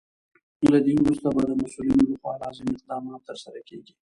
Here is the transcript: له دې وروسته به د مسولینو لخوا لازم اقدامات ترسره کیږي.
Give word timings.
له 0.71 0.79
دې 0.85 0.93
وروسته 0.99 1.27
به 1.35 1.41
د 1.49 1.51
مسولینو 1.61 2.09
لخوا 2.11 2.33
لازم 2.43 2.67
اقدامات 2.75 3.21
ترسره 3.29 3.59
کیږي. 3.69 3.93